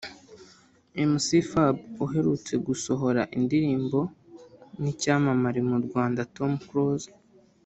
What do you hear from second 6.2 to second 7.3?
Tom Close